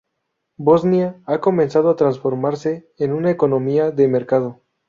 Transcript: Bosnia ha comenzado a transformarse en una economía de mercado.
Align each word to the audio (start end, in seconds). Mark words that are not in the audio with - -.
Bosnia 0.57 1.21
ha 1.27 1.39
comenzado 1.41 1.91
a 1.91 1.95
transformarse 1.95 2.89
en 2.97 3.13
una 3.13 3.29
economía 3.29 3.91
de 3.91 4.07
mercado. 4.07 4.63